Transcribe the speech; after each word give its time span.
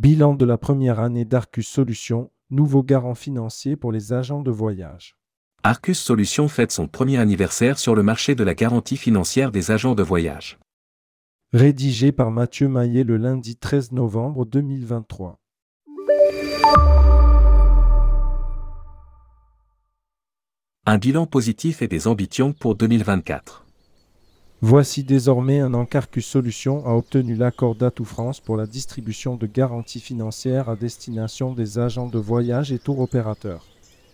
Bilan 0.00 0.34
de 0.34 0.46
la 0.46 0.56
première 0.56 0.98
année 0.98 1.26
d'Arcus 1.26 1.68
Solutions, 1.68 2.30
nouveau 2.48 2.82
garant 2.82 3.14
financier 3.14 3.76
pour 3.76 3.92
les 3.92 4.14
agents 4.14 4.40
de 4.40 4.50
voyage. 4.50 5.14
Arcus 5.62 5.98
Solutions 5.98 6.48
fête 6.48 6.72
son 6.72 6.88
premier 6.88 7.18
anniversaire 7.18 7.78
sur 7.78 7.94
le 7.94 8.02
marché 8.02 8.34
de 8.34 8.42
la 8.42 8.54
garantie 8.54 8.96
financière 8.96 9.52
des 9.52 9.72
agents 9.72 9.94
de 9.94 10.02
voyage. 10.02 10.58
Rédigé 11.52 12.12
par 12.12 12.30
Mathieu 12.30 12.66
Maillet 12.66 13.04
le 13.04 13.18
lundi 13.18 13.56
13 13.56 13.92
novembre 13.92 14.46
2023. 14.46 15.38
Un 20.86 20.96
bilan 20.96 21.26
positif 21.26 21.82
et 21.82 21.88
des 21.88 22.06
ambitions 22.06 22.54
pour 22.54 22.74
2024. 22.74 23.66
Voici 24.62 25.04
désormais 25.04 25.60
un 25.60 25.72
an 25.72 25.86
qu'Arcus 25.86 26.26
Solutions 26.26 26.84
a 26.86 26.90
obtenu 26.90 27.34
l'accord 27.34 27.74
d'Atout 27.74 28.04
France 28.04 28.40
pour 28.40 28.58
la 28.58 28.66
distribution 28.66 29.36
de 29.36 29.46
garanties 29.46 30.00
financières 30.00 30.68
à 30.68 30.76
destination 30.76 31.54
des 31.54 31.78
agents 31.78 32.08
de 32.08 32.18
voyage 32.18 32.70
et 32.70 32.78
tour 32.78 33.00
opérateurs. 33.00 33.64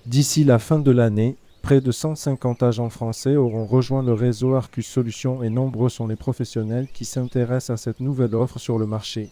D'ici 0.06 0.44
la 0.44 0.60
fin 0.60 0.78
de 0.78 0.92
l'année, 0.92 1.36
près 1.62 1.80
de 1.80 1.90
150 1.90 2.62
agents 2.62 2.90
français 2.90 3.34
auront 3.34 3.66
rejoint 3.66 4.04
le 4.04 4.12
réseau 4.12 4.54
Arcus 4.54 4.86
Solutions 4.86 5.42
et 5.42 5.50
nombreux 5.50 5.88
sont 5.88 6.06
les 6.06 6.14
professionnels 6.14 6.86
qui 6.94 7.04
s'intéressent 7.04 7.70
à 7.70 7.76
cette 7.76 7.98
nouvelle 7.98 8.36
offre 8.36 8.60
sur 8.60 8.78
le 8.78 8.86
marché. 8.86 9.30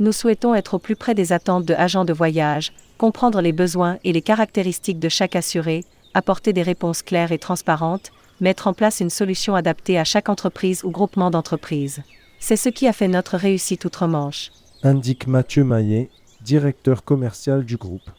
Nous 0.00 0.12
souhaitons 0.12 0.54
être 0.54 0.74
au 0.74 0.78
plus 0.78 0.96
près 0.96 1.14
des 1.14 1.34
attentes 1.34 1.66
de 1.66 1.74
agents 1.74 2.06
de 2.06 2.14
voyage, 2.14 2.72
comprendre 2.96 3.42
les 3.42 3.52
besoins 3.52 3.98
et 4.02 4.12
les 4.12 4.22
caractéristiques 4.22 4.98
de 4.98 5.10
chaque 5.10 5.36
assuré, 5.36 5.84
apporter 6.14 6.54
des 6.54 6.62
réponses 6.62 7.02
claires 7.02 7.32
et 7.32 7.38
transparentes, 7.38 8.12
mettre 8.44 8.66
en 8.66 8.74
place 8.74 9.00
une 9.00 9.10
solution 9.10 9.54
adaptée 9.54 9.98
à 9.98 10.04
chaque 10.04 10.28
entreprise 10.28 10.84
ou 10.84 10.90
groupement 10.90 11.30
d'entreprises. 11.30 12.02
C'est 12.38 12.56
ce 12.56 12.68
qui 12.68 12.86
a 12.86 12.92
fait 12.92 13.08
notre 13.08 13.38
réussite 13.38 13.86
outre-Manche. 13.86 14.52
Indique 14.82 15.26
Mathieu 15.26 15.64
Maillet, 15.64 16.10
directeur 16.42 17.04
commercial 17.04 17.64
du 17.64 17.78
groupe. 17.78 18.10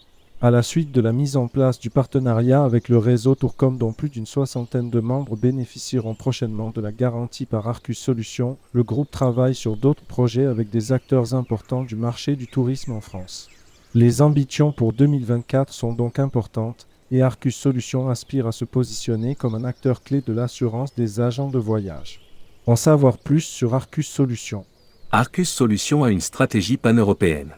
À 0.42 0.50
la 0.50 0.64
suite 0.64 0.92
de 0.92 1.00
la 1.00 1.14
mise 1.14 1.38
en 1.38 1.48
place 1.48 1.80
du 1.80 1.92
partenariat 1.92 2.64
avec 2.64 2.90
le 2.90 2.98
réseau 2.98 3.36
Tourcom 3.36 3.78
dont 3.78 3.94
plus 3.94 4.09
d'une 4.09 4.26
soixantaine 4.26 4.90
de 4.90 5.00
membres 5.00 5.38
bénéficieront 5.38 6.16
prochainement 6.16 6.72
de 6.72 6.81
la 6.81 6.92
garantie 6.92 7.46
par 7.46 7.68
Arcus 7.68 8.00
Solutions, 8.00 8.58
le 8.73 8.84
groupe 8.84 9.12
travaille 9.12 9.56
sur 9.56 9.78
d'autres 9.78 10.03
projets 10.03 10.46
avec 10.46 10.72
des 10.72 10.92
acteurs 10.92 11.36
importants 11.36 11.84
du 11.84 11.96
marché 11.96 12.36
du 12.36 12.48
tourisme 12.48 12.94
en 12.94 13.02
France. 13.02 13.48
Les 13.94 14.23
ambitions 14.23 14.72
pour 14.72 14.92
2024 14.92 15.72
sont 15.72 15.94
donc 15.94 16.18
importantes 16.18 16.88
et 17.11 17.22
Arcus 17.22 17.56
Solutions 17.56 18.09
aspire 18.09 18.48
à 18.48 18.52
se 18.52 18.66
positionner 18.66 19.36
comme 19.36 19.56
un 19.56 19.64
acteur 19.64 20.03
clé 20.03 20.22
de 20.25 20.34
l'assurance 20.34 20.95
des 20.95 21.20
agents 21.20 21.50
de 21.50 21.59
voyage. 21.59 22.22
En 22.67 22.75
savoir 22.75 23.17
plus 23.17 23.42
sur 23.42 23.75
Arcus 23.75 24.08
Solutions. 24.08 24.66
Arcus 25.12 25.50
Solutions 25.50 26.03
a 26.03 26.12
une 26.12 26.22
stratégie 26.22 26.78
pan-européenne. 26.78 27.53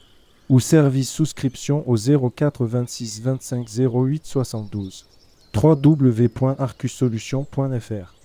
ou 0.50 0.60
service 0.60 1.10
souscription 1.10 1.88
au 1.88 1.96
04 1.96 2.66
26 2.66 3.22
25 3.22 3.66
08 3.78 4.26
72 4.26 5.06
www.arcussolutions.fr 5.56 8.19